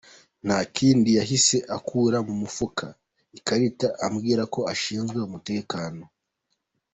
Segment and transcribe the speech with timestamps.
[0.45, 2.85] Nta kindi yahise akura mu mufuka
[3.37, 6.03] ikarita ambwira ko ashinzwe umutekano.